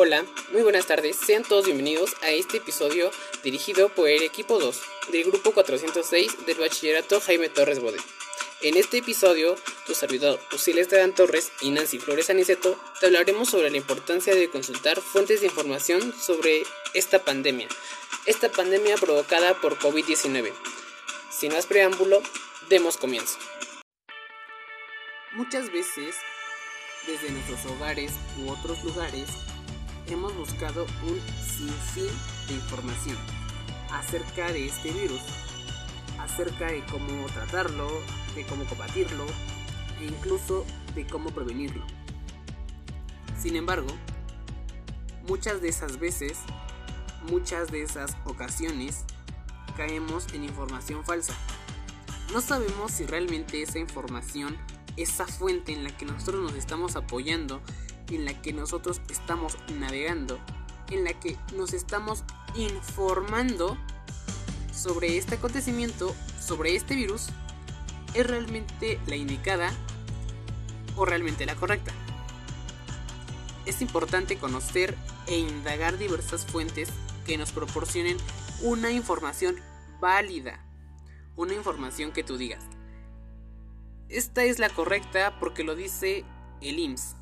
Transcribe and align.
Hola, 0.00 0.24
muy 0.52 0.62
buenas 0.62 0.86
tardes, 0.86 1.16
sean 1.16 1.42
todos 1.42 1.64
bienvenidos 1.64 2.14
a 2.22 2.30
este 2.30 2.58
episodio 2.58 3.10
dirigido 3.42 3.88
por 3.88 4.08
el 4.08 4.22
equipo 4.22 4.60
2 4.60 4.80
del 5.10 5.24
grupo 5.24 5.50
406 5.50 6.46
del 6.46 6.56
bachillerato 6.56 7.20
Jaime 7.20 7.48
Torres 7.48 7.80
Bode. 7.80 7.98
En 8.62 8.76
este 8.76 8.98
episodio, 8.98 9.56
tu 9.86 9.94
servidor 9.94 10.38
Usiles 10.54 10.82
Esteban 10.82 11.16
Torres 11.16 11.50
y 11.62 11.70
Nancy 11.70 11.98
Flores 11.98 12.30
Aniceto 12.30 12.78
te 13.00 13.06
hablaremos 13.06 13.50
sobre 13.50 13.70
la 13.70 13.76
importancia 13.76 14.36
de 14.36 14.48
consultar 14.48 15.00
fuentes 15.00 15.40
de 15.40 15.46
información 15.46 16.14
sobre 16.16 16.62
esta 16.94 17.24
pandemia, 17.24 17.66
esta 18.24 18.52
pandemia 18.52 18.94
provocada 18.98 19.60
por 19.60 19.80
COVID-19. 19.80 20.52
Sin 21.28 21.52
más 21.52 21.66
preámbulo, 21.66 22.22
demos 22.68 22.98
comienzo. 22.98 23.36
Muchas 25.32 25.72
veces, 25.72 26.14
desde 27.04 27.32
nuestros 27.32 27.66
hogares 27.66 28.12
u 28.40 28.48
otros 28.52 28.84
lugares, 28.84 29.28
hemos 30.14 30.36
buscado 30.36 30.86
un 31.02 31.20
sinfín 31.44 32.10
de 32.48 32.54
información 32.54 33.16
acerca 33.92 34.52
de 34.52 34.66
este 34.66 34.90
virus, 34.90 35.20
acerca 36.18 36.66
de 36.66 36.84
cómo 36.86 37.26
tratarlo, 37.26 37.88
de 38.34 38.44
cómo 38.46 38.64
combatirlo 38.64 39.24
e 40.00 40.06
incluso 40.06 40.64
de 40.94 41.06
cómo 41.06 41.30
prevenirlo. 41.30 41.84
Sin 43.38 43.56
embargo, 43.56 43.88
muchas 45.26 45.60
de 45.60 45.68
esas 45.68 45.98
veces, 45.98 46.38
muchas 47.30 47.70
de 47.70 47.82
esas 47.82 48.16
ocasiones, 48.24 49.04
caemos 49.76 50.32
en 50.32 50.44
información 50.44 51.04
falsa. 51.04 51.34
No 52.32 52.40
sabemos 52.40 52.92
si 52.92 53.06
realmente 53.06 53.62
esa 53.62 53.78
información, 53.78 54.56
esa 54.96 55.26
fuente 55.26 55.72
en 55.72 55.84
la 55.84 55.96
que 55.96 56.04
nosotros 56.04 56.42
nos 56.42 56.54
estamos 56.54 56.96
apoyando, 56.96 57.62
en 58.10 58.24
la 58.24 58.40
que 58.40 58.52
nosotros 58.52 59.00
estamos 59.08 59.58
navegando, 59.78 60.38
en 60.90 61.04
la 61.04 61.12
que 61.12 61.36
nos 61.54 61.72
estamos 61.72 62.24
informando 62.54 63.76
sobre 64.72 65.18
este 65.18 65.36
acontecimiento, 65.36 66.14
sobre 66.40 66.76
este 66.76 66.94
virus, 66.94 67.28
es 68.14 68.26
realmente 68.26 68.98
la 69.06 69.16
indicada 69.16 69.72
o 70.96 71.04
realmente 71.04 71.46
la 71.46 71.54
correcta. 71.54 71.92
Es 73.66 73.82
importante 73.82 74.38
conocer 74.38 74.96
e 75.26 75.36
indagar 75.38 75.98
diversas 75.98 76.46
fuentes 76.46 76.88
que 77.26 77.36
nos 77.36 77.52
proporcionen 77.52 78.16
una 78.62 78.90
información 78.90 79.56
válida, 80.00 80.64
una 81.36 81.54
información 81.54 82.12
que 82.12 82.24
tú 82.24 82.38
digas. 82.38 82.64
Esta 84.08 84.44
es 84.44 84.58
la 84.58 84.70
correcta 84.70 85.38
porque 85.38 85.64
lo 85.64 85.74
dice 85.74 86.24
el 86.62 86.78
IMSS, 86.78 87.14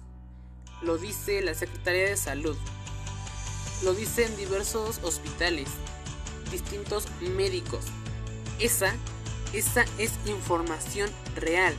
lo 0.83 0.99
dice 0.99 1.43
la 1.43 1.55
Secretaría 1.55 2.09
de 2.09 2.17
Salud, 2.17 2.57
lo 3.83 3.95
dicen 3.95 4.35
diversos 4.37 5.01
hospitales, 5.03 5.69
distintos 6.51 7.07
médicos. 7.21 7.87
Esa, 8.59 8.95
esa 9.53 9.85
es 9.99 10.13
información 10.27 11.11
real, 11.35 11.75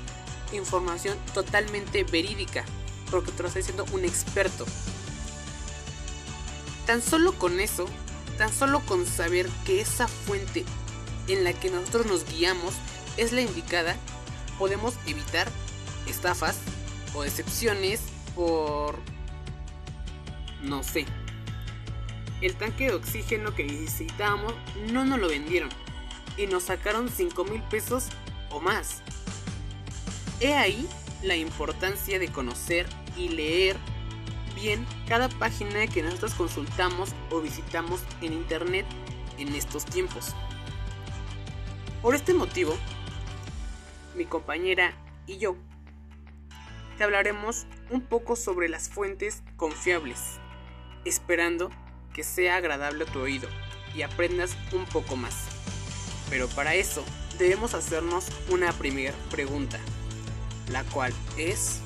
información 0.51 1.17
totalmente 1.33 2.03
verídica, 2.03 2.63
porque 3.09 3.31
te 3.31 3.41
lo 3.41 3.47
está 3.47 3.59
diciendo 3.59 3.85
un 3.91 4.05
experto. 4.05 4.65
Tan 6.85 7.01
solo 7.01 7.33
con 7.33 7.59
eso, 7.59 7.85
tan 8.37 8.53
solo 8.53 8.79
con 8.81 9.05
saber 9.05 9.49
que 9.65 9.81
esa 9.81 10.07
fuente 10.07 10.63
en 11.27 11.43
la 11.43 11.53
que 11.53 11.69
nosotros 11.69 12.05
nos 12.05 12.25
guiamos 12.25 12.75
es 13.17 13.31
la 13.31 13.41
indicada, 13.41 13.95
podemos 14.57 14.93
evitar 15.05 15.49
estafas 16.07 16.57
o 17.13 17.23
decepciones 17.23 17.99
por... 18.37 18.99
no 20.61 20.83
sé. 20.83 21.05
El 22.39 22.55
tanque 22.55 22.85
de 22.85 22.93
oxígeno 22.93 23.55
que 23.55 23.63
necesitábamos 23.63 24.53
no 24.91 25.03
nos 25.03 25.19
lo 25.19 25.27
vendieron 25.27 25.69
y 26.37 26.45
nos 26.45 26.63
sacaron 26.63 27.09
5 27.09 27.43
mil 27.45 27.63
pesos 27.63 28.09
o 28.51 28.59
más. 28.59 29.01
He 30.39 30.53
ahí 30.53 30.87
la 31.23 31.35
importancia 31.35 32.19
de 32.19 32.27
conocer 32.27 32.85
y 33.17 33.29
leer 33.29 33.75
bien 34.55 34.85
cada 35.07 35.29
página 35.29 35.87
que 35.87 36.03
nosotros 36.03 36.35
consultamos 36.35 37.09
o 37.31 37.41
visitamos 37.41 38.01
en 38.21 38.33
internet 38.33 38.85
en 39.39 39.55
estos 39.55 39.83
tiempos. 39.83 40.35
Por 42.03 42.13
este 42.13 42.35
motivo, 42.35 42.77
mi 44.15 44.25
compañera 44.25 44.93
y 45.25 45.39
yo 45.39 45.55
te 46.97 47.03
hablaremos 47.03 47.65
un 47.89 48.01
poco 48.01 48.35
sobre 48.35 48.69
las 48.69 48.89
fuentes 48.89 49.43
confiables, 49.55 50.39
esperando 51.05 51.69
que 52.13 52.23
sea 52.23 52.55
agradable 52.57 53.03
a 53.03 53.11
tu 53.11 53.19
oído 53.19 53.47
y 53.95 54.01
aprendas 54.01 54.57
un 54.73 54.85
poco 54.85 55.15
más. 55.15 55.45
Pero 56.29 56.47
para 56.49 56.75
eso 56.75 57.05
debemos 57.37 57.73
hacernos 57.73 58.27
una 58.49 58.73
primera 58.73 59.13
pregunta, 59.29 59.79
la 60.71 60.83
cual 60.85 61.13
es... 61.37 61.81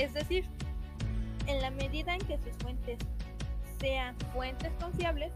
Es 0.00 0.14
decir, 0.14 0.46
en 1.46 1.60
la 1.60 1.70
medida 1.70 2.14
en 2.14 2.22
que 2.22 2.38
sus 2.38 2.56
fuentes 2.62 2.98
sean 3.78 4.16
fuentes 4.32 4.72
confiables, 4.80 5.30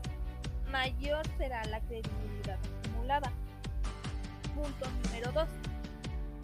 mayor 0.72 1.20
será 1.36 1.62
la 1.66 1.80
credibilidad 1.80 2.58
acumulada. 2.82 3.30
Punto 4.54 4.86
número 5.04 5.32
2. 5.32 5.46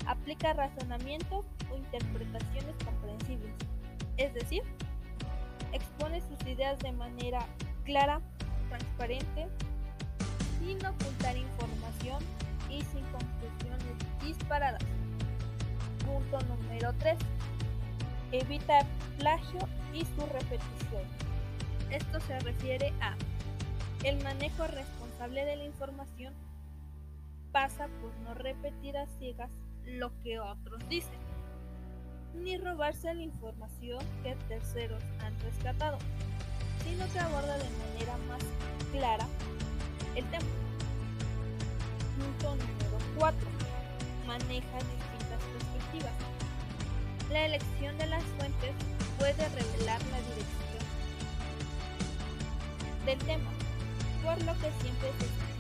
Aplica 0.07 0.53
razonamientos 0.53 1.47
o 1.73 1.77
interpretaciones 1.79 2.75
comprensibles. 2.85 3.55
Es 4.19 4.35
decir, 4.35 4.65
expone 5.73 6.21
sus 6.21 6.47
ideas 6.47 6.79
de 6.81 6.93
manera 6.93 7.47
clara, 7.85 8.21
transparente, 8.69 9.49
sin 10.59 10.77
ocultar 10.85 11.39
información 11.39 12.23
y 12.69 12.83
sin 12.83 13.03
conclusiones 13.13 13.97
disparadas. 14.23 14.85
Punto 16.05 16.39
número 16.55 16.93
3. 16.99 17.17
Evita 18.33 18.87
plagio 19.19 19.59
y 19.93 20.05
su 20.05 20.27
repetición. 20.33 21.03
Esto 21.91 22.21
se 22.21 22.39
refiere 22.41 22.93
a 23.01 23.17
el 24.05 24.23
manejo 24.23 24.67
responsable 24.67 25.45
de 25.45 25.57
la 25.57 25.65
información 25.65 26.33
pasa 27.53 27.89
por 28.01 28.13
no 28.25 28.35
repetir 28.35 28.97
a 28.97 29.07
ciegas 29.19 29.51
lo 29.85 30.13
que 30.23 30.39
otros 30.39 30.89
dicen, 30.89 31.19
ni 32.35 32.57
robarse 32.57 33.13
la 33.13 33.23
información 33.23 33.99
que 34.23 34.37
terceros 34.49 35.03
han 35.21 35.39
rescatado, 35.41 35.99
sino 36.85 37.05
que 37.13 37.19
aborda 37.19 37.59
de 37.59 37.69
manera 37.71 38.17
más 38.29 38.43
clara 38.93 39.27
el 40.15 40.25
tema. 40.31 40.47
Punto 42.17 42.57
número 42.57 42.99
4. 43.19 43.49
Maneja 44.27 44.79
distintas 44.79 45.43
perspectivas. 45.53 46.40
La 47.31 47.47
elección 47.47 47.97
de 47.97 48.07
las 48.07 48.25
fuentes 48.25 48.73
puede 49.17 49.49
revelar 49.51 50.01
la 50.07 50.19
dirección 50.19 50.85
del 53.07 53.19
tema, 53.21 53.51
por 54.25 54.37
lo 54.43 54.53
que 54.55 54.73
siempre 54.83 55.13
se 55.19 55.27
estima 55.27 55.51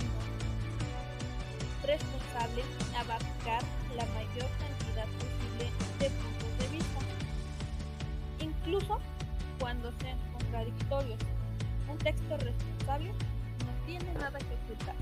responsable 1.84 2.62
abarcar 2.96 3.62
la 3.96 4.04
mayor 4.06 4.48
cantidad 4.58 5.06
posible 5.18 5.70
de 6.00 6.10
puntos 6.10 6.58
de 6.58 6.68
vista, 6.76 7.00
incluso 8.40 9.00
cuando 9.60 9.92
sean 10.00 10.18
contradictorios. 10.32 11.20
Un 11.88 11.98
texto 11.98 12.36
responsable 12.36 13.12
no 13.12 13.86
tiene 13.86 14.12
nada 14.14 14.38
que 14.38 14.54
ocultar. 14.54 14.96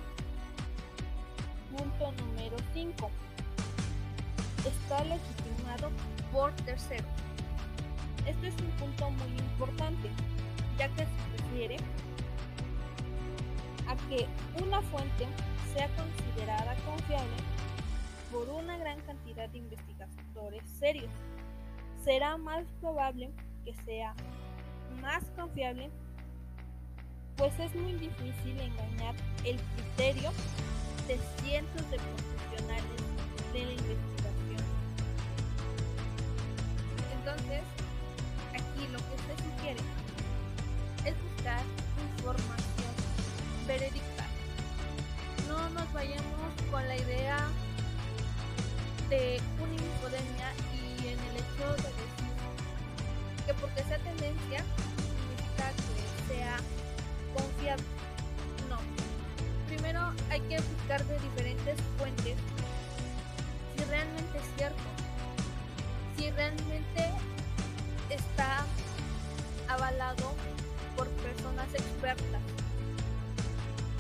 Punto 1.70 2.12
número 2.12 2.56
5. 2.75 3.10
Está 4.66 5.04
legitimado 5.04 5.90
por 6.32 6.52
terceros. 6.64 7.06
Este 8.26 8.48
es 8.48 8.54
un 8.60 8.70
punto 8.72 9.10
muy 9.10 9.38
importante, 9.38 10.10
ya 10.78 10.88
que 10.88 11.04
se 11.04 11.42
refiere 11.42 11.76
a 13.86 13.96
que 14.08 14.26
una 14.62 14.82
fuente 14.82 15.26
sea 15.75 15.88
considerada 15.96 16.75
confiable 16.84 17.36
por 18.30 18.48
una 18.50 18.76
gran 18.76 19.00
cantidad 19.00 19.48
de 19.48 19.58
investigadores 19.58 20.62
serios. 20.78 21.10
Será 22.04 22.36
más 22.36 22.64
probable 22.81 23.31
que 23.64 23.74
sea 23.84 24.14
más 25.00 25.24
confiable, 25.36 25.90
pues 27.36 27.58
es 27.60 27.74
muy 27.74 27.92
difícil 27.94 28.60
engañar 28.60 29.14
el 29.44 29.58
criterio 29.76 30.31
de 31.06 31.19
cientos 31.40 31.90
de 31.90 31.98
profesionales 31.98 32.84
de 33.52 33.64
la 33.64 33.72
investigación 33.72 34.27
Entonces, 37.28 37.60
aquí 38.54 38.88
lo 38.90 38.96
que 38.96 39.16
se 39.20 39.34
sugiere 39.36 39.80
es 41.04 41.14
buscar 41.22 41.60
información 42.16 42.94
verídica. 43.66 44.25
No 45.46 45.69
nos 45.70 45.92
vayamos 45.92 46.52
con 46.70 46.88
la 46.88 46.96
idea 46.96 47.48
de 49.10 49.42
una 49.60 49.75
infodemia 49.75 50.54
y 50.72 51.08
en 51.08 51.19
el 51.19 51.36
hecho 51.36 51.69
de 51.76 51.88
decir 52.00 52.32
que 53.44 53.52
porque 53.60 53.82
sea 53.84 53.98
tendencia 53.98 54.64
significa 54.96 55.70
que 55.76 56.32
sea 56.32 56.56
confiable. 57.34 57.84
No. 58.70 58.78
Primero 59.66 60.14
hay 60.31 60.40
que 60.48 60.56
buscar 60.56 61.04
de 61.04 61.19
diferentes 61.20 61.76
fuentes 61.98 62.38
si 63.76 63.84
realmente 63.84 64.38
es 64.38 64.44
cierto, 64.56 65.07
si 66.19 66.31
realmente 66.32 67.12
está 68.11 68.65
avalado 69.69 70.35
por 70.97 71.06
personas 71.09 71.69
expertas, 71.73 72.43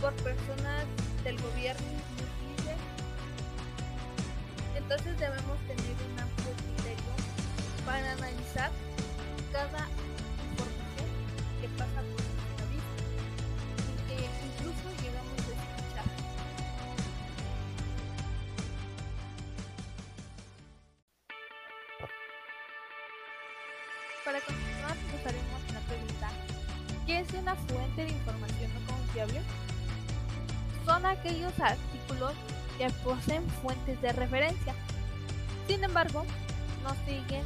por 0.00 0.12
personas 0.14 0.84
del 1.22 1.40
gobierno. 1.40 1.86
Entonces 4.74 5.18
debemos 5.18 5.58
tener 5.66 5.96
un 6.10 6.18
amplio 6.18 6.52
criterio 6.56 7.12
para 7.84 8.12
analizar 8.12 8.70
cada 9.52 9.86
información 10.50 11.08
que 11.60 11.68
pasa 11.76 12.00
por 12.00 12.22
nuestra 12.24 12.64
vida 12.72 12.92
y 13.84 13.94
que 14.08 14.16
incluso 14.46 14.86
llegamos 15.02 15.37
aquellos 31.08 31.58
artículos 31.60 32.32
que 32.76 32.88
poseen 33.04 33.48
fuentes 33.62 34.00
de 34.00 34.12
referencia. 34.12 34.74
Sin 35.66 35.82
embargo, 35.82 36.24
no 36.82 36.94
siguen 37.04 37.42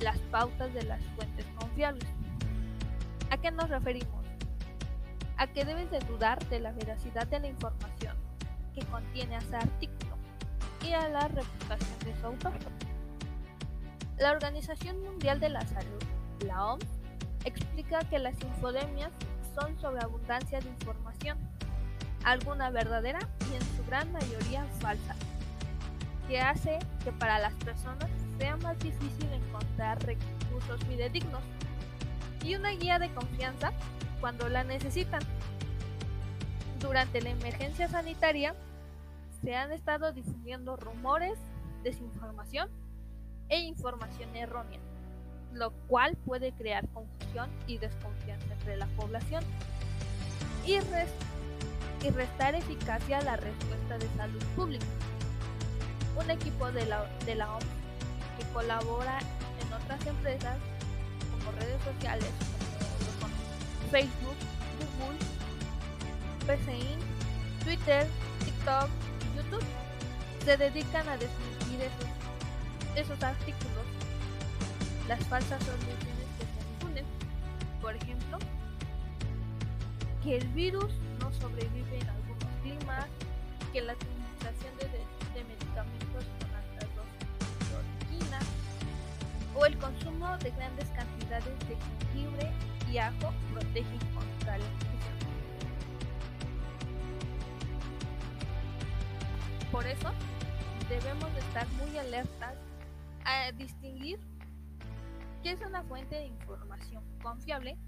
las 0.00 0.18
pautas 0.30 0.72
de 0.74 0.82
las 0.84 1.02
fuentes 1.16 1.46
confiables. 1.58 2.06
¿A 3.30 3.36
qué 3.36 3.50
nos 3.50 3.68
referimos? 3.68 4.24
A 5.36 5.46
que 5.46 5.64
debes 5.64 5.90
de 5.90 6.00
dudar 6.00 6.38
de 6.48 6.60
la 6.60 6.72
veracidad 6.72 7.26
de 7.26 7.40
la 7.40 7.48
información 7.48 8.16
que 8.74 8.84
contiene 8.86 9.36
ese 9.36 9.56
artículo 9.56 10.16
y 10.84 10.92
a 10.92 11.08
la 11.08 11.28
reputación 11.28 11.98
de 12.04 12.20
su 12.20 12.26
autor. 12.26 12.52
La 14.18 14.32
Organización 14.32 15.02
Mundial 15.02 15.40
de 15.40 15.48
la 15.48 15.62
Salud, 15.62 16.02
la 16.44 16.64
OMS, 16.66 16.86
explica 17.44 18.00
que 18.00 18.18
las 18.18 18.38
infodemias 18.42 19.10
son 19.54 19.78
sobre 19.80 20.02
abundancia 20.02 20.60
de 20.60 20.68
información, 20.68 21.38
alguna 22.24 22.70
verdadera 22.70 23.20
y 23.50 23.54
en 23.54 23.62
su 23.76 23.84
gran 23.86 24.10
mayoría 24.12 24.64
falsa, 24.80 25.14
que 26.28 26.40
hace 26.40 26.78
que 27.04 27.12
para 27.12 27.38
las 27.38 27.54
personas 27.54 28.08
sea 28.38 28.56
más 28.58 28.78
difícil 28.78 29.32
encontrar 29.32 29.98
recursos 30.04 30.82
fidedignos 30.84 31.42
y 32.44 32.54
una 32.54 32.70
guía 32.70 32.98
de 32.98 33.12
confianza 33.12 33.72
cuando 34.20 34.48
la 34.48 34.64
necesitan. 34.64 35.20
Durante 36.78 37.20
la 37.20 37.30
emergencia 37.30 37.88
sanitaria 37.88 38.54
se 39.42 39.54
han 39.54 39.72
estado 39.72 40.12
difundiendo 40.12 40.76
rumores, 40.76 41.38
desinformación 41.82 42.68
e 43.48 43.60
información 43.60 44.34
errónea, 44.36 44.80
lo 45.52 45.72
cual 45.88 46.16
puede 46.24 46.52
crear 46.52 46.88
confusión 46.88 47.50
y 47.66 47.78
desconfianza 47.78 48.52
entre 48.52 48.76
la 48.76 48.86
población 48.96 49.42
y, 50.64 50.78
y 52.02 52.10
restar 52.10 52.54
eficacia 52.54 53.18
a 53.18 53.22
la 53.22 53.36
respuesta 53.36 53.98
de 53.98 54.08
salud 54.16 54.42
pública. 54.56 54.86
Un 56.16 56.30
equipo 56.30 56.70
de 56.72 56.86
la, 56.86 57.04
de 57.26 57.34
la 57.34 57.52
OMS 57.54 57.64
que 58.38 58.44
colabora 58.52 59.18
en 59.18 59.72
otras 59.72 60.06
empresas 60.06 60.56
como 61.30 61.52
redes 61.52 61.82
sociales 61.82 62.30
como 63.20 63.34
Facebook, 63.90 64.36
Google, 64.98 65.18
PCIN, 66.46 66.98
Twitter, 67.64 68.06
TikTok 68.44 68.88
y 69.20 69.36
YouTube 69.36 69.64
se 70.44 70.56
dedican 70.56 71.06
a 71.08 71.16
desmentir 71.16 71.80
esos, 71.82 73.06
esos 73.06 73.22
artículos, 73.22 73.84
las 75.06 75.22
falsas 75.26 75.62
soluciones 75.62 75.98
que 76.38 76.44
se 76.44 76.72
difunden. 76.72 77.04
Por 77.80 77.94
ejemplo, 77.94 78.38
que 80.22 80.36
el 80.36 80.48
virus 80.48 80.92
sobrevive 81.32 81.98
en 81.98 82.08
algunos 82.08 82.44
climas, 82.62 83.06
que 83.72 83.80
la 83.82 83.92
administración 83.92 84.76
de, 84.78 85.44
medicamentos 85.44 86.24
con 86.38 86.54
altas 86.54 86.88
dosis 86.96 88.30
de 88.30 89.58
o 89.58 89.66
el 89.66 89.78
consumo 89.78 90.36
de 90.38 90.50
grandes 90.50 90.88
cantidades 90.90 91.58
de 91.68 91.76
jengibre 91.76 92.50
y 92.90 92.98
ajo 92.98 93.32
protegen 93.52 93.98
contra 94.14 94.58
la 94.58 94.64
infección. 94.64 94.90
Por 99.72 99.86
eso, 99.86 100.10
debemos 100.88 101.32
de 101.34 101.40
estar 101.40 101.66
muy 101.68 101.96
alertas 101.96 102.54
a 103.24 103.52
distinguir 103.52 104.18
qué 105.42 105.52
es 105.52 105.60
una 105.62 105.82
fuente 105.84 106.16
de 106.16 106.26
información 106.26 107.04
confiable 107.22 107.78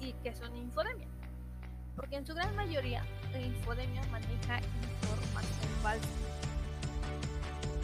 y 0.00 0.12
qué 0.22 0.28
es 0.28 0.40
una 0.40 0.56
infodemia. 0.58 1.08
Porque 1.96 2.16
en 2.16 2.26
su 2.26 2.34
gran 2.34 2.54
mayoría 2.56 3.04
la 3.32 3.40
infodemia 3.40 4.02
maneja 4.10 4.58
información 4.58 5.70
falsa. 5.82 6.08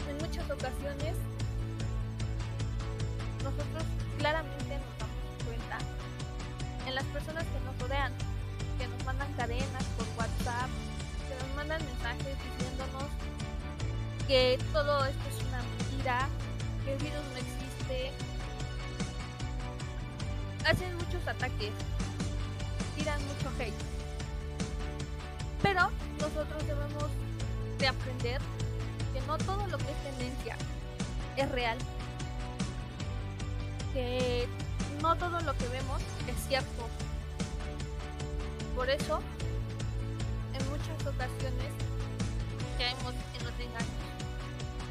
En 0.09 0.17
muchas 0.17 0.49
ocasiones 0.49 1.15
nosotros 3.43 3.83
claramente 4.17 4.77
nos 4.77 4.97
damos 4.99 5.43
cuenta 5.45 5.77
en 6.87 6.95
las 6.95 7.05
personas 7.05 7.45
que 7.45 7.59
nos 7.65 7.79
rodean, 7.79 8.11
que 8.77 8.87
nos 8.87 9.05
mandan 9.05 9.31
cadenas 9.33 9.83
por 9.97 10.07
WhatsApp, 10.17 10.69
que 11.27 11.35
nos 11.45 11.55
mandan 11.55 11.81
mensajes 11.85 12.37
diciéndonos 12.43 13.09
que 14.27 14.59
todo 14.73 15.05
esto 15.05 15.29
es 15.29 15.47
una 15.47 15.61
mentira, 15.61 16.29
que 16.83 16.93
el 16.93 16.99
virus 16.99 17.23
no 17.31 17.37
existe. 17.37 18.11
Hacen 20.65 20.95
muchos 20.97 21.27
ataques, 21.27 21.71
tiran 22.95 23.19
mucho 23.27 23.49
hate. 23.59 23.98
Nosotros 26.19 26.67
debemos 26.67 27.05
de 27.77 27.87
aprender 27.87 28.41
que 29.13 29.21
no 29.21 29.37
todo 29.37 29.65
lo 29.67 29.77
que 29.77 29.91
es 29.91 30.03
tendencia 30.03 30.55
es 31.37 31.49
real. 31.51 31.77
Que 33.93 34.47
no 35.01 35.15
todo 35.15 35.39
lo 35.41 35.53
que 35.57 35.67
vemos 35.69 36.01
es 36.27 36.35
cierto. 36.47 36.87
Por 38.75 38.89
eso, 38.89 39.21
en 40.53 40.69
muchas 40.69 41.07
ocasiones 41.07 41.71
caemos 42.77 43.13
en 43.37 43.45
los 43.45 43.53
engaños. 43.53 43.99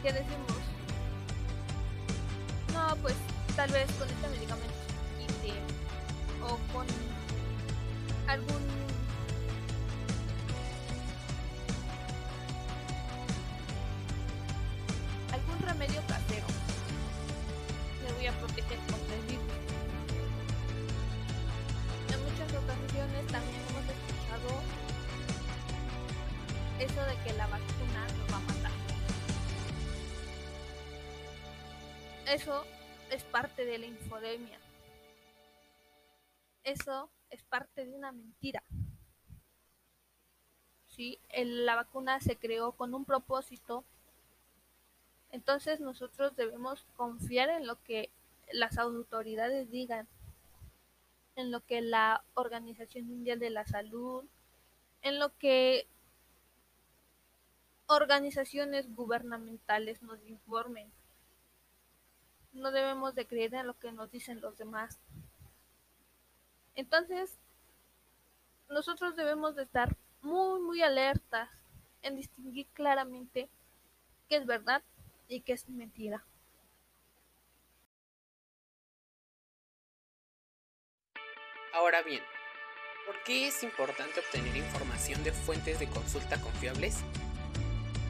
Que 0.02 0.12
decimos, 0.12 0.58
no, 2.72 2.96
pues 3.02 3.14
tal 3.56 3.70
vez 3.70 3.90
con 3.92 4.08
este 4.08 4.28
medicamento 4.28 4.88
o 6.42 6.58
con 6.72 6.86
algún 8.26 8.62
que 27.24 27.32
la 27.32 27.46
vacuna 27.46 28.06
nos 28.06 28.32
va 28.32 28.36
a 28.36 28.40
matar. 28.40 28.72
Eso 32.26 32.64
es 33.10 33.24
parte 33.24 33.64
de 33.64 33.78
la 33.78 33.86
infodemia. 33.86 34.58
Eso 36.64 37.10
es 37.30 37.42
parte 37.42 37.86
de 37.86 37.94
una 37.94 38.12
mentira. 38.12 38.62
¿Sí? 40.88 41.18
La 41.34 41.76
vacuna 41.76 42.20
se 42.20 42.36
creó 42.36 42.72
con 42.72 42.94
un 42.94 43.04
propósito. 43.04 43.84
Entonces 45.30 45.80
nosotros 45.80 46.36
debemos 46.36 46.84
confiar 46.96 47.50
en 47.50 47.66
lo 47.66 47.82
que 47.82 48.10
las 48.52 48.78
autoridades 48.78 49.70
digan, 49.70 50.08
en 51.36 51.50
lo 51.50 51.64
que 51.64 51.80
la 51.80 52.24
Organización 52.34 53.06
Mundial 53.06 53.38
de 53.38 53.50
la 53.50 53.66
Salud, 53.66 54.24
en 55.02 55.18
lo 55.18 55.36
que 55.38 55.86
organizaciones 57.88 58.94
gubernamentales 58.94 60.02
nos 60.02 60.22
informen. 60.26 60.92
no 62.52 62.70
debemos 62.72 63.14
de 63.14 63.26
creer 63.26 63.54
en 63.54 63.66
lo 63.66 63.78
que 63.78 63.92
nos 63.92 64.10
dicen 64.10 64.40
los 64.40 64.56
demás. 64.56 64.98
Entonces, 66.74 67.38
nosotros 68.68 69.14
debemos 69.16 69.54
de 69.54 69.62
estar 69.62 69.96
muy, 70.22 70.60
muy 70.60 70.82
alertas 70.82 71.48
en 72.02 72.16
distinguir 72.16 72.66
claramente 72.74 73.48
qué 74.28 74.36
es 74.36 74.46
verdad 74.46 74.82
y 75.28 75.40
qué 75.40 75.52
es 75.52 75.68
mentira. 75.68 76.24
Ahora 81.72 82.02
bien, 82.02 82.22
¿por 83.06 83.22
qué 83.22 83.46
es 83.46 83.62
importante 83.62 84.20
obtener 84.20 84.56
información 84.56 85.22
de 85.22 85.32
fuentes 85.32 85.78
de 85.78 85.88
consulta 85.88 86.40
confiables? 86.40 87.04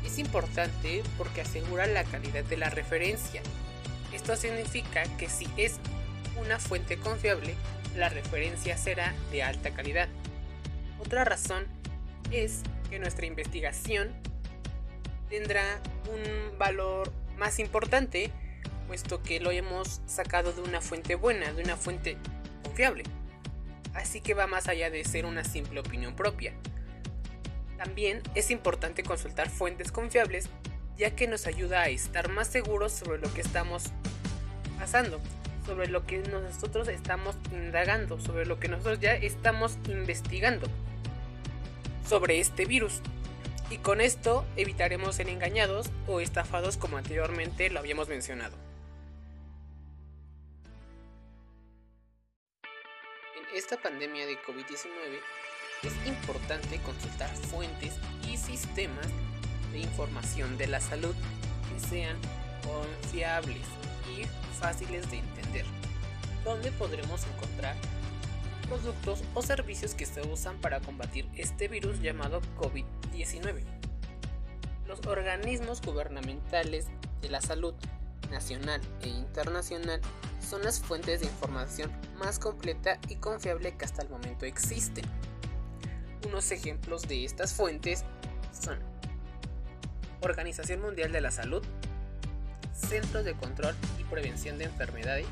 Es 0.08 0.18
importante 0.18 1.02
porque 1.18 1.42
asegura 1.42 1.86
la 1.86 2.02
calidad 2.02 2.42
de 2.42 2.56
la 2.56 2.70
referencia. 2.70 3.42
Esto 4.10 4.36
significa 4.36 5.02
que 5.18 5.28
si 5.28 5.46
es 5.58 5.80
una 6.40 6.58
fuente 6.58 6.96
confiable, 6.96 7.54
la 7.94 8.08
referencia 8.08 8.78
será 8.78 9.14
de 9.30 9.42
alta 9.42 9.70
calidad. 9.74 10.08
Otra 10.98 11.26
razón 11.26 11.66
es 12.30 12.62
que 12.88 12.98
nuestra 12.98 13.26
investigación 13.26 14.08
tendrá 15.28 15.78
un 16.10 16.58
valor 16.58 17.12
más 17.36 17.58
importante, 17.58 18.30
puesto 18.86 19.22
que 19.22 19.40
lo 19.40 19.50
hemos 19.50 20.00
sacado 20.06 20.54
de 20.54 20.62
una 20.62 20.80
fuente 20.80 21.16
buena, 21.16 21.52
de 21.52 21.62
una 21.62 21.76
fuente 21.76 22.16
confiable. 22.64 23.02
Así 23.92 24.22
que 24.22 24.32
va 24.32 24.46
más 24.46 24.68
allá 24.68 24.88
de 24.88 25.04
ser 25.04 25.26
una 25.26 25.44
simple 25.44 25.80
opinión 25.80 26.16
propia. 26.16 26.54
También 27.78 28.22
es 28.34 28.50
importante 28.50 29.04
consultar 29.04 29.48
fuentes 29.48 29.92
confiables, 29.92 30.50
ya 30.96 31.14
que 31.14 31.28
nos 31.28 31.46
ayuda 31.46 31.82
a 31.82 31.88
estar 31.88 32.28
más 32.28 32.48
seguros 32.48 32.92
sobre 32.92 33.18
lo 33.18 33.32
que 33.32 33.40
estamos 33.40 33.84
pasando, 34.78 35.20
sobre 35.64 35.86
lo 35.86 36.04
que 36.04 36.18
nosotros 36.18 36.88
estamos 36.88 37.36
indagando, 37.52 38.20
sobre 38.20 38.46
lo 38.46 38.58
que 38.58 38.66
nosotros 38.66 38.98
ya 38.98 39.14
estamos 39.14 39.78
investigando 39.86 40.68
sobre 42.04 42.40
este 42.40 42.64
virus. 42.64 43.00
Y 43.70 43.78
con 43.78 44.00
esto 44.00 44.44
evitaremos 44.56 45.14
ser 45.14 45.28
engañados 45.28 45.90
o 46.08 46.18
estafados 46.20 46.76
como 46.76 46.96
anteriormente 46.96 47.70
lo 47.70 47.78
habíamos 47.78 48.08
mencionado. 48.08 48.56
En 53.36 53.56
esta 53.56 53.76
pandemia 53.80 54.26
de 54.26 54.36
COVID-19 54.42 55.20
es 55.82 56.06
importante 56.06 56.80
consultar 56.80 57.30
fuentes 57.36 57.94
y 58.28 58.36
sistemas 58.36 59.06
de 59.72 59.80
información 59.80 60.56
de 60.58 60.66
la 60.66 60.80
salud 60.80 61.14
que 61.72 61.88
sean 61.88 62.16
confiables 62.62 63.66
y 64.16 64.24
fáciles 64.58 65.08
de 65.10 65.18
entender, 65.18 65.64
donde 66.44 66.72
podremos 66.72 67.24
encontrar 67.34 67.76
productos 68.66 69.22
o 69.34 69.42
servicios 69.42 69.94
que 69.94 70.06
se 70.06 70.20
usan 70.26 70.58
para 70.58 70.80
combatir 70.80 71.28
este 71.36 71.68
virus 71.68 72.00
llamado 72.00 72.40
COVID-19. 72.58 73.62
Los 74.86 75.06
organismos 75.06 75.80
gubernamentales 75.80 76.86
de 77.22 77.28
la 77.30 77.40
salud 77.40 77.74
nacional 78.30 78.80
e 79.00 79.08
internacional 79.08 80.00
son 80.40 80.62
las 80.62 80.80
fuentes 80.80 81.20
de 81.20 81.26
información 81.26 81.90
más 82.18 82.38
completa 82.38 82.98
y 83.08 83.16
confiable 83.16 83.76
que 83.76 83.84
hasta 83.84 84.02
el 84.02 84.10
momento 84.10 84.44
existen. 84.44 85.04
Unos 86.26 86.50
ejemplos 86.50 87.06
de 87.06 87.24
estas 87.24 87.52
fuentes 87.52 88.04
son 88.52 88.78
Organización 90.20 90.80
Mundial 90.80 91.12
de 91.12 91.20
la 91.20 91.30
Salud, 91.30 91.62
Centros 92.74 93.24
de 93.24 93.34
Control 93.34 93.74
y 94.00 94.04
Prevención 94.04 94.58
de 94.58 94.64
Enfermedades, 94.64 95.28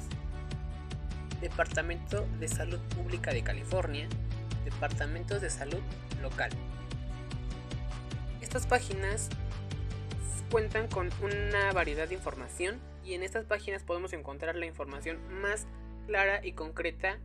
Departamento 1.40 2.26
de 2.38 2.48
Salud 2.48 2.78
Pública 2.94 3.32
de 3.32 3.42
California, 3.42 4.08
Departamentos 4.64 5.40
de 5.40 5.50
Salud 5.50 5.80
Local. 6.22 6.50
Estas 8.40 8.66
páginas 8.66 9.28
cuentan 10.50 10.86
con 10.86 11.10
una 11.20 11.72
variedad 11.72 12.08
de 12.08 12.14
información 12.14 12.80
y 13.04 13.14
en 13.14 13.24
estas 13.24 13.44
páginas 13.44 13.82
podemos 13.82 14.12
encontrar 14.12 14.54
la 14.54 14.66
información 14.66 15.18
más 15.40 15.66
clara 16.06 16.44
y 16.44 16.52
concreta 16.52 17.18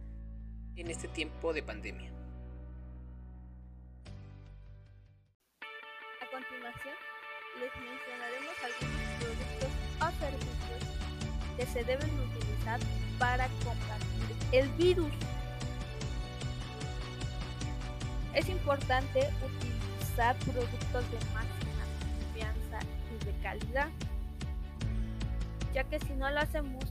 en 0.76 0.90
este 0.90 1.08
tiempo 1.08 1.54
de 1.54 1.62
pandemia. 1.62 2.21
Continuación, 6.52 6.96
les 7.60 7.72
mencionaremos 7.80 8.56
algunos 8.62 9.08
productos 9.20 9.72
o 10.02 10.20
servicios 10.20 10.84
que 11.56 11.66
se 11.66 11.84
deben 11.86 12.10
utilizar 12.20 12.80
para 13.18 13.48
combatir 13.64 14.36
el 14.52 14.70
virus. 14.72 15.12
Es 18.34 18.50
importante 18.50 19.30
utilizar 19.46 20.36
productos 20.40 21.12
de 21.12 21.18
máxima 21.34 21.86
confianza 22.34 22.80
y 23.10 23.26
de 23.26 23.34
calidad, 23.42 23.90
ya 25.74 25.84
que 25.86 26.00
si 26.00 26.14
no 26.14 26.30
lo 26.30 26.40
hacemos 26.40 26.84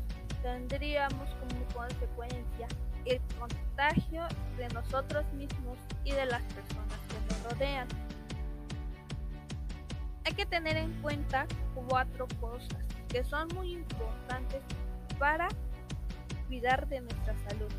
tendríamos 0.43 1.29
como 1.35 1.65
consecuencia 1.75 2.67
el 3.05 3.21
contagio 3.39 4.27
de 4.57 4.69
nosotros 4.69 5.25
mismos 5.35 5.77
y 6.05 6.13
de 6.13 6.25
las 6.25 6.43
personas 6.45 6.99
que 7.09 7.35
nos 7.35 7.53
rodean. 7.53 8.10
Hay 10.25 10.35
que 10.35 10.47
tener 10.47 10.77
en 10.77 10.93
cuenta 11.03 11.47
cuatro 11.89 12.27
cosas 12.41 12.85
que 13.09 13.25
son 13.25 13.49
muy 13.55 13.73
importantes 13.73 14.63
para 15.19 15.49
cuidar 16.47 16.89
de 16.89 17.01
nuestra 17.01 17.35
salud. 17.49 17.71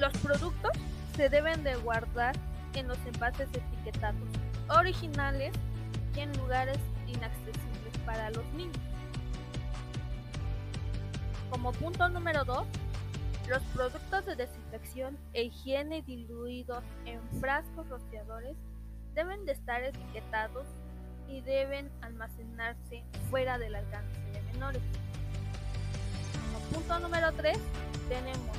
Los 0.00 0.12
productos 0.18 0.72
se 1.16 1.28
deben 1.28 1.62
de 1.62 1.76
guardar 1.76 2.34
en 2.74 2.88
los 2.88 2.98
envases 3.06 3.48
etiquetados 3.52 4.28
originales 4.68 5.54
y 6.16 6.20
en 6.20 6.36
lugares 6.38 6.78
inaccesibles 7.06 7.98
para 8.04 8.30
los 8.30 8.44
niños. 8.54 8.76
Como 11.50 11.72
punto 11.72 12.08
número 12.08 12.44
2, 12.44 12.66
los 13.48 13.62
productos 13.74 14.26
de 14.26 14.36
desinfección 14.36 15.18
e 15.34 15.44
higiene 15.44 16.02
diluidos 16.02 16.82
en 17.04 17.20
frascos 17.40 17.88
rociadores 17.88 18.56
deben 19.14 19.44
de 19.46 19.52
estar 19.52 19.82
etiquetados 19.82 20.66
y 21.28 21.40
deben 21.40 21.90
almacenarse 22.02 23.04
fuera 23.30 23.58
del 23.58 23.74
alcance 23.76 24.20
de 24.32 24.42
menores. 24.52 24.82
Punto 26.72 26.98
número 26.98 27.32
3, 27.32 27.56
tenemos 28.08 28.56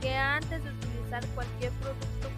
que 0.00 0.14
antes 0.14 0.64
de 0.64 0.70
utilizar 0.70 1.24
cualquier 1.34 1.70
producto 1.72 2.28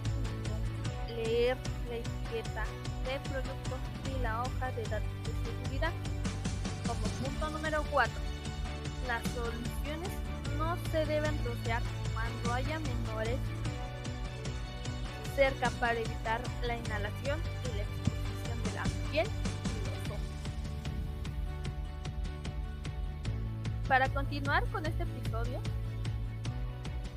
leer 1.15 1.57
la 1.89 1.95
etiqueta 1.95 2.65
de 3.05 3.19
producto 3.29 3.77
y 4.15 4.21
la 4.21 4.43
hoja 4.43 4.71
de 4.71 4.83
datos 4.83 5.09
de 5.23 5.51
seguridad. 5.51 5.91
Como 6.85 7.01
punto 7.01 7.49
número 7.51 7.83
4, 7.89 8.13
las 9.07 9.23
soluciones 9.29 10.09
no 10.57 10.77
se 10.91 11.05
deben 11.05 11.37
rociar 11.45 11.81
cuando 12.13 12.53
haya 12.53 12.79
menores 12.79 13.37
cerca 15.35 15.69
para 15.79 15.99
evitar 15.99 16.41
la 16.63 16.77
inhalación 16.77 17.39
y 17.65 17.75
la 17.75 17.83
exposición 17.83 18.63
de 18.63 18.71
la 18.73 18.83
piel 19.11 19.27
Para 23.87 24.09
continuar 24.09 24.65
con 24.71 24.83
este 24.87 25.03
episodio, 25.03 25.61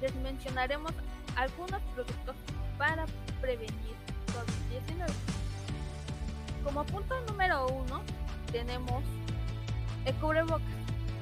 les 0.03 0.15
mencionaremos 0.17 0.93
algunos 1.35 1.81
productos 1.95 2.37
para 2.77 3.07
prevenir 3.41 3.97
COVID-19. 4.27 5.11
Como 6.63 6.85
punto 6.85 7.19
número 7.27 7.69
uno, 7.69 8.03
tenemos 8.53 9.03
el 10.05 10.15
cubrebocas, 10.17 10.61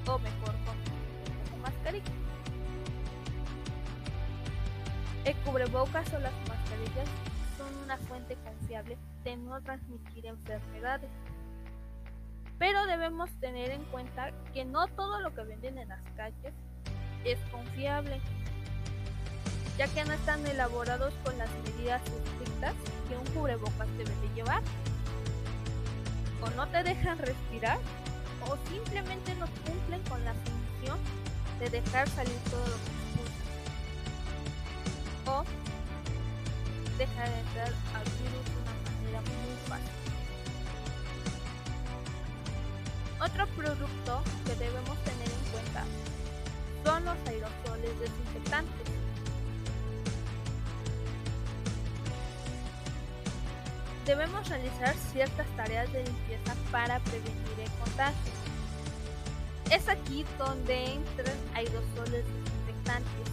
o 0.09 0.19
mejor 0.19 0.55
con 0.65 1.61
mascarilla. 1.63 2.13
El 5.25 5.37
cubrebocas 5.37 6.13
o 6.13 6.19
las 6.19 6.33
mascarillas 6.33 6.56
son 7.57 7.75
una 7.85 7.97
fuente 7.99 8.37
confiable 8.45 8.99
de 9.25 9.37
no 9.37 9.61
transmitir 9.63 10.27
enfermedades 10.27 11.11
pero 12.59 12.87
debemos 12.87 13.31
tener 13.41 13.71
en 13.71 13.85
cuenta 13.85 14.31
que 14.55 14.65
no 14.65 14.87
todo 14.89 15.21
lo 15.21 15.35
que 15.35 15.43
venden 15.45 15.79
en 15.79 15.89
las 15.89 16.01
calles 16.17 16.55
es 17.25 17.39
confiable, 17.51 18.21
ya 19.77 19.87
que 19.89 20.05
no 20.05 20.13
están 20.15 20.47
elaborados 20.47 21.13
con 21.25 21.37
las 21.37 21.51
medidas 21.65 22.01
estrictas 22.03 22.75
que 23.09 23.17
un 23.17 23.27
cubrebocas 23.35 23.89
debe 23.99 24.15
de 24.23 24.35
llevar. 24.35 24.63
O 26.43 26.51
no 26.51 26.67
te 26.69 26.83
dejan 26.83 27.19
respirar, 27.19 27.79
o 28.49 28.57
simplemente 28.71 29.35
no 29.35 29.47
cumplen 29.67 30.01
con 30.09 30.25
la 30.25 30.33
función 30.33 30.99
de 31.59 31.69
dejar 31.69 32.09
salir 32.09 32.39
todo 32.51 32.61
lo 32.61 32.77
que 32.77 32.91
expulsa. 32.95 33.45
O 35.27 35.45
dejar 36.99 37.29
entrar 37.29 37.73
al 37.95 38.05
virus 38.05 38.45
de 38.45 38.57
una 38.63 38.75
manera 38.85 39.21
muy 39.21 39.57
fácil. 39.69 40.07
Otro 43.21 43.47
producto 43.57 44.23
que 44.45 44.55
debemos 44.57 44.99
tener 45.05 45.29
en 45.29 45.53
cuenta 45.53 45.85
son 46.85 47.05
los 47.05 47.17
aerosoles 47.27 47.99
desinfectantes. 47.99 48.89
Debemos 54.05 54.49
realizar 54.49 54.95
ciertas 55.13 55.47
tareas 55.57 55.93
de 55.93 56.05
limpieza 56.05 56.55
para 56.71 57.01
prevenir 57.01 57.59
el 57.59 57.71
contagio. 57.81 58.33
Es 59.71 59.89
aquí 59.89 60.25
donde 60.39 60.93
entran 60.93 61.37
aerosoles 61.55 62.25
desinfectantes, 62.25 63.29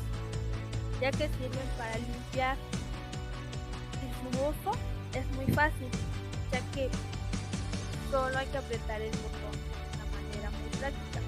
ya 0.99 1.11
que 1.11 1.27
sirven 1.27 1.69
para 1.77 1.95
limpiar. 1.97 2.57
Su 4.31 4.71
es 5.17 5.25
muy 5.35 5.45
fácil, 5.53 5.89
ya 6.51 6.59
que 6.71 6.89
solo 8.09 8.37
hay 8.37 8.47
que 8.47 8.57
apretar 8.57 9.01
el 9.01 9.11
botón 9.11 9.51
de 9.51 9.97
una 9.97 10.05
manera 10.15 10.49
muy 10.51 10.69
práctica. 10.79 11.19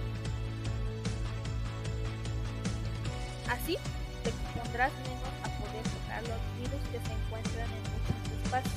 Así 3.50 3.78
te 4.24 4.32
pondrás 4.58 4.92
menos 5.04 5.34
a 5.44 5.50
poder 5.60 5.84
tocar 5.84 6.22
los 6.24 6.40
virus 6.58 6.82
que 6.92 7.00
se 7.06 7.14
encuentran 7.14 7.70
en 7.70 7.84
muchos 7.92 8.44
espacios. 8.44 8.74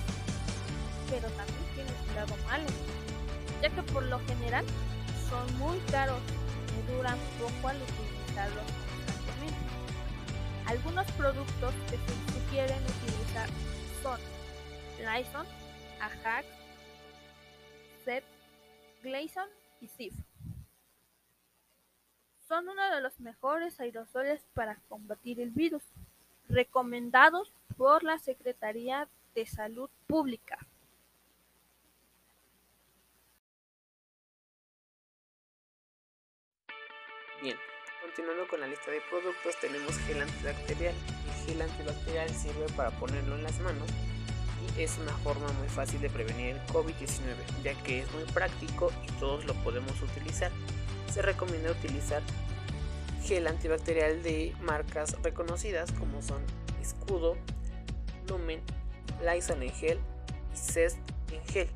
Pero 1.08 1.28
también 1.30 1.64
tiene 1.74 1.90
un 2.08 2.14
lado 2.16 2.34
malo, 2.48 2.68
ya 3.62 3.70
que 3.70 3.82
por 3.84 4.02
lo 4.02 4.18
general 4.26 4.64
son 5.30 5.58
muy 5.58 5.78
caros 5.92 6.20
y 6.74 6.92
duran 6.92 7.18
poco 7.38 7.68
al 7.68 7.76
utilizarlos 7.76 8.64
constantemente. 8.66 9.64
Algunos 10.66 11.06
productos 11.12 11.72
que 11.88 11.96
se 11.96 12.32
sugieren 12.32 12.82
utilizar 12.82 13.48
son 14.02 14.20
Lysol, 14.98 15.46
Ajax, 16.00 16.46
Set, 18.04 18.24
Gleason 19.02 19.48
y 19.80 19.88
Sif. 19.88 20.14
Son 22.46 22.68
uno 22.68 22.94
de 22.94 23.00
los 23.00 23.20
mejores 23.20 23.78
aerosoles 23.80 24.44
para 24.54 24.76
combatir 24.88 25.40
el 25.40 25.50
virus, 25.50 25.82
recomendados 26.48 27.52
por 27.76 28.04
la 28.04 28.18
Secretaría 28.18 29.08
de 29.34 29.46
Salud 29.46 29.90
Pública. 30.06 30.58
Bien, 37.42 37.56
continuando 38.18 38.48
con 38.48 38.60
la 38.60 38.66
lista 38.66 38.90
de 38.90 39.00
productos, 39.08 39.54
tenemos 39.60 39.96
gel 40.00 40.20
antibacterial. 40.20 40.92
El 40.92 41.46
gel 41.46 41.62
antibacterial 41.62 42.28
sirve 42.30 42.66
para 42.76 42.90
ponerlo 42.90 43.36
en 43.36 43.44
las 43.44 43.60
manos 43.60 43.88
y 44.76 44.82
es 44.82 44.98
una 44.98 45.12
forma 45.18 45.46
muy 45.52 45.68
fácil 45.68 46.00
de 46.00 46.10
prevenir 46.10 46.56
el 46.56 46.60
COVID-19, 46.66 47.36
ya 47.62 47.80
que 47.84 48.00
es 48.00 48.12
muy 48.12 48.24
práctico 48.24 48.90
y 49.06 49.12
todos 49.20 49.44
lo 49.44 49.54
podemos 49.62 50.02
utilizar. 50.02 50.50
Se 51.12 51.22
recomienda 51.22 51.70
utilizar 51.70 52.20
gel 53.22 53.46
antibacterial 53.46 54.20
de 54.24 54.52
marcas 54.62 55.14
reconocidas 55.22 55.92
como 55.92 56.20
son 56.20 56.42
Escudo, 56.82 57.36
Lumen, 58.28 58.60
Lysol 59.24 59.62
en 59.62 59.72
gel 59.72 60.00
y 60.52 60.56
Cest 60.56 60.98
en 61.30 61.44
gel, 61.44 61.68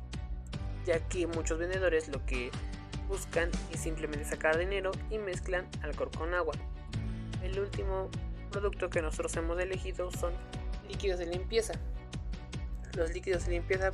ya 0.85 0.99
que 1.07 1.25
muchos 1.25 1.57
vendedores 1.57 2.09
lo 2.09 2.25
que 2.25 2.51
buscan 3.07 3.49
es 3.71 3.79
simplemente 3.79 4.25
sacar 4.25 4.57
dinero 4.57 4.91
y 5.09 5.17
mezclan 5.17 5.67
alcohol 5.81 6.11
con 6.17 6.33
agua. 6.33 6.53
El 7.41 7.59
último 7.59 8.09
producto 8.51 8.89
que 8.89 9.01
nosotros 9.01 9.35
hemos 9.35 9.59
elegido 9.59 10.11
son 10.11 10.33
líquidos 10.87 11.19
de 11.19 11.27
limpieza. 11.27 11.73
Los 12.95 13.13
líquidos 13.13 13.45
de 13.45 13.53
limpieza 13.53 13.91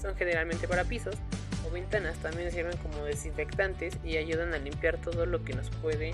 son 0.00 0.16
generalmente 0.16 0.66
para 0.66 0.84
pisos 0.84 1.14
o 1.66 1.70
ventanas, 1.70 2.16
también 2.18 2.50
sirven 2.50 2.76
como 2.78 3.04
desinfectantes 3.04 3.98
y 4.02 4.16
ayudan 4.16 4.52
a 4.54 4.58
limpiar 4.58 4.98
todo 4.98 5.26
lo 5.26 5.44
que 5.44 5.54
nos 5.54 5.70
puede 5.70 6.12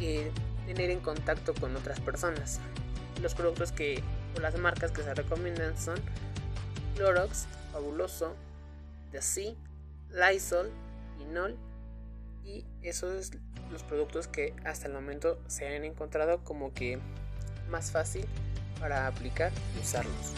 eh, 0.00 0.30
tener 0.66 0.90
en 0.90 1.00
contacto 1.00 1.54
con 1.54 1.74
otras 1.74 2.00
personas. 2.00 2.60
Los 3.22 3.34
productos 3.34 3.72
que 3.72 4.02
o 4.36 4.40
las 4.40 4.58
marcas 4.58 4.92
que 4.92 5.02
se 5.02 5.14
recomiendan 5.14 5.76
son 5.78 5.98
Clorox, 6.96 7.46
Fabuloso, 7.72 8.34
The 9.12 9.22
Sea, 9.22 9.54
Lysol, 10.10 10.70
Y 12.44 12.64
esos 12.82 13.26
son 13.26 13.40
los 13.70 13.82
productos 13.82 14.28
que 14.28 14.54
hasta 14.64 14.86
el 14.86 14.94
momento 14.94 15.38
se 15.48 15.66
han 15.66 15.84
encontrado 15.84 16.42
como 16.44 16.72
que 16.72 16.98
más 17.68 17.90
fácil 17.90 18.24
para 18.80 19.06
aplicar 19.06 19.52
y 19.76 19.80
usarlos. 19.80 20.32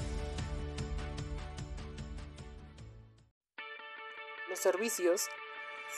Los 4.49 4.59
servicios 4.59 5.27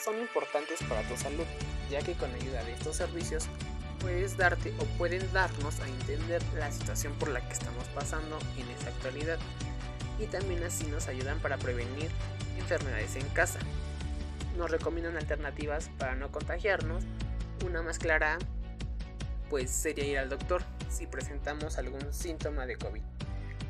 son 0.03 0.19
importantes 0.19 0.83
para 0.83 1.01
tu 1.07 1.15
salud, 1.15 1.45
ya 1.89 2.01
que 2.01 2.13
con 2.13 2.33
ayuda 2.33 2.63
de 2.63 2.73
estos 2.73 2.97
servicios 2.97 3.47
puedes 3.99 4.35
darte 4.35 4.73
o 4.79 4.85
pueden 4.97 5.31
darnos 5.31 5.79
a 5.79 5.87
entender 5.87 6.43
la 6.55 6.71
situación 6.71 7.13
por 7.13 7.29
la 7.29 7.41
que 7.41 7.53
estamos 7.53 7.87
pasando 7.95 8.37
en 8.57 8.67
esta 8.69 8.89
actualidad 8.89 9.39
y 10.19 10.25
también 10.25 10.63
así 10.63 10.85
nos 10.87 11.07
ayudan 11.07 11.39
para 11.39 11.57
prevenir 11.57 12.09
enfermedades 12.57 13.15
en 13.15 13.27
casa. 13.29 13.59
Nos 14.61 14.69
recomiendan 14.69 15.17
alternativas 15.17 15.89
para 15.97 16.13
no 16.13 16.31
contagiarnos. 16.31 17.03
Una 17.65 17.81
más 17.81 17.97
clara 17.97 18.37
pues 19.49 19.71
sería 19.71 20.05
ir 20.05 20.19
al 20.19 20.29
doctor 20.29 20.61
si 20.87 21.07
presentamos 21.07 21.79
algún 21.79 22.13
síntoma 22.13 22.67
de 22.67 22.75
COVID. 22.75 23.01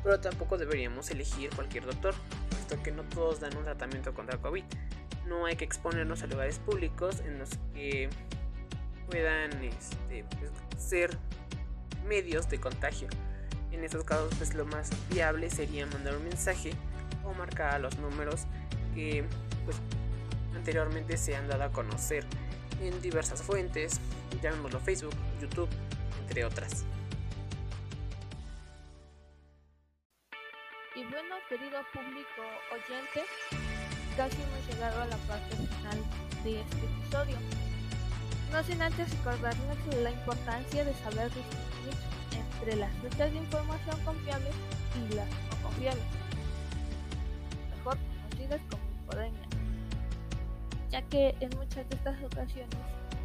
Pero 0.04 0.20
tampoco 0.20 0.58
deberíamos 0.58 1.10
elegir 1.10 1.48
cualquier 1.54 1.86
doctor, 1.86 2.14
puesto 2.50 2.82
que 2.82 2.92
no 2.92 3.04
todos 3.04 3.40
dan 3.40 3.56
un 3.56 3.64
tratamiento 3.64 4.12
contra 4.12 4.36
COVID. 4.36 4.64
No 5.26 5.46
hay 5.46 5.56
que 5.56 5.64
exponernos 5.64 6.22
a 6.24 6.26
lugares 6.26 6.58
públicos 6.58 7.20
en 7.20 7.38
los 7.38 7.48
que 7.72 8.10
puedan 9.10 9.50
este, 9.64 10.26
pues, 10.38 10.50
ser 10.76 11.16
medios 12.06 12.50
de 12.50 12.60
contagio. 12.60 13.08
En 13.70 13.82
estos 13.82 14.04
casos, 14.04 14.34
pues 14.36 14.52
lo 14.54 14.66
más 14.66 14.90
viable 15.08 15.48
sería 15.48 15.86
mandar 15.86 16.18
un 16.18 16.24
mensaje 16.24 16.74
o 17.24 17.32
marcar 17.32 17.80
los 17.80 17.96
números 17.96 18.42
que 18.94 19.24
pues, 19.64 19.78
anteriormente 20.62 21.16
se 21.16 21.34
han 21.34 21.48
dado 21.48 21.64
a 21.64 21.72
conocer 21.72 22.24
en 22.80 23.02
diversas 23.02 23.42
fuentes, 23.42 23.98
llamémoslo 24.40 24.78
Facebook, 24.78 25.14
YouTube, 25.40 25.68
entre 26.20 26.44
otras. 26.44 26.84
Y 30.94 31.02
bueno, 31.02 31.34
querido 31.48 31.80
público 31.92 32.42
oyente, 32.70 33.24
casi 34.16 34.36
hemos 34.40 34.68
llegado 34.68 35.02
a 35.02 35.06
la 35.06 35.16
parte 35.26 35.56
final 35.56 35.98
de 36.44 36.60
este 36.60 36.76
episodio. 36.76 37.36
No 38.52 38.62
sin 38.62 38.82
antes 38.82 39.10
recordarles 39.10 39.96
la 40.00 40.12
importancia 40.12 40.84
de 40.84 40.94
saber 40.94 41.28
distinguir 41.34 41.94
entre 42.34 42.76
las 42.76 42.92
fuentes 42.98 43.32
de 43.32 43.38
información 43.38 44.00
confiables 44.04 44.54
y 44.94 45.14
las 45.14 45.28
no 45.28 45.62
confiables, 45.64 46.04
mejor 47.78 47.98
conocidas 48.30 48.60
como 48.70 48.81
ya 50.92 51.00
que 51.02 51.34
en 51.40 51.50
muchas 51.56 51.88
de 51.88 51.96
estas 51.96 52.22
ocasiones 52.22 52.76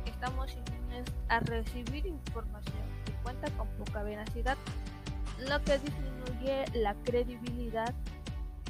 estamos 0.06 0.56
inmunes 0.56 1.04
a 1.28 1.42
recibir 1.42 2.06
información 2.08 2.88
que 3.06 3.12
cuenta 3.24 3.52
con 3.52 3.68
poca 3.78 4.04
veracidad, 4.04 4.58
lo 5.50 5.62
que 5.64 5.78
disminuye 5.78 6.66
la 6.74 6.96
credibilidad 7.04 7.94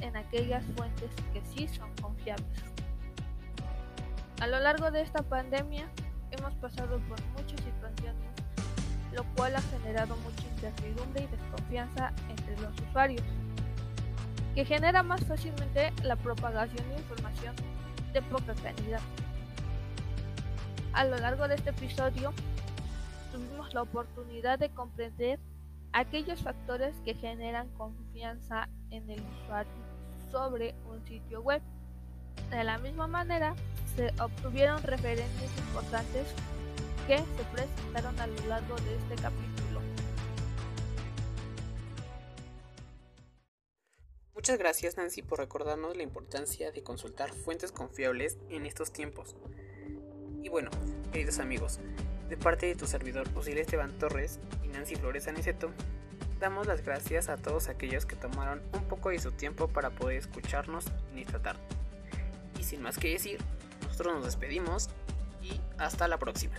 en 0.02 0.16
aquellas 0.16 0.64
fuentes 0.76 1.10
que 1.32 1.40
sí 1.42 1.68
son 1.68 1.94
confiables. 2.02 2.64
A 4.40 4.48
lo 4.48 4.58
largo 4.58 4.90
de 4.90 5.02
esta 5.02 5.22
pandemia, 5.22 5.88
hemos 6.32 6.54
pasado 6.56 6.98
por 7.08 7.24
muchas 7.32 7.60
situaciones, 7.60 8.30
lo 9.12 9.24
cual 9.34 9.54
ha 9.56 9.62
generado 9.62 10.16
mucha 10.16 10.46
incertidumbre 10.54 11.22
y 11.22 11.26
desconfianza 11.28 12.12
entre 12.28 12.60
los 12.60 12.74
usuarios, 12.80 13.24
que 14.54 14.64
genera 14.64 15.04
más 15.04 15.24
fácilmente 15.24 15.92
la 16.02 16.16
propagación 16.16 16.88
de 16.88 16.96
información 16.96 17.54
de 18.12 18.22
poca 18.22 18.54
calidad. 18.54 19.00
A 20.92 21.04
lo 21.04 21.18
largo 21.18 21.46
de 21.48 21.54
este 21.54 21.70
episodio, 21.70 22.32
tuvimos 23.32 23.72
la 23.74 23.82
oportunidad 23.82 24.58
de 24.58 24.70
comprender 24.70 25.38
aquellos 25.92 26.42
factores 26.42 26.94
que 27.04 27.14
generan 27.14 27.68
confianza 27.76 28.68
en 28.90 29.08
el 29.10 29.20
usuario 29.20 29.72
sobre 30.30 30.74
un 30.90 31.04
sitio 31.06 31.40
web. 31.40 31.62
De 32.50 32.64
la 32.64 32.78
misma 32.78 33.06
manera, 33.06 33.54
se 33.96 34.12
obtuvieron 34.22 34.82
referencias 34.82 35.50
importantes 35.58 36.26
que 37.06 37.18
se 37.18 37.44
presentaron 37.52 38.18
a 38.20 38.26
lo 38.26 38.46
largo 38.48 38.76
de 38.76 38.96
este 38.96 39.14
capítulo. 39.16 39.57
Muchas 44.48 44.60
gracias 44.60 44.96
Nancy 44.96 45.20
por 45.20 45.40
recordarnos 45.40 45.94
la 45.94 46.02
importancia 46.02 46.72
de 46.72 46.82
consultar 46.82 47.30
fuentes 47.30 47.70
confiables 47.70 48.38
en 48.48 48.64
estos 48.64 48.90
tiempos. 48.94 49.36
Y 50.42 50.48
bueno, 50.48 50.70
queridos 51.12 51.38
amigos, 51.38 51.80
de 52.30 52.38
parte 52.38 52.64
de 52.64 52.74
tu 52.74 52.86
servidor 52.86 53.28
Osiel 53.34 53.58
Esteban 53.58 53.98
Torres 53.98 54.40
y 54.64 54.68
Nancy 54.68 54.96
Flores 54.96 55.28
Aniceto, 55.28 55.70
damos 56.40 56.66
las 56.66 56.82
gracias 56.82 57.28
a 57.28 57.36
todos 57.36 57.68
aquellos 57.68 58.06
que 58.06 58.16
tomaron 58.16 58.62
un 58.72 58.84
poco 58.84 59.10
de 59.10 59.18
su 59.18 59.32
tiempo 59.32 59.68
para 59.68 59.90
poder 59.90 60.16
escucharnos 60.16 60.86
en 61.12 61.18
esta 61.18 61.42
tarde. 61.42 61.60
Y 62.58 62.62
sin 62.62 62.80
más 62.80 62.96
que 62.96 63.10
decir, 63.10 63.40
nosotros 63.82 64.14
nos 64.14 64.24
despedimos 64.24 64.88
y 65.42 65.60
hasta 65.76 66.08
la 66.08 66.18
próxima. 66.18 66.56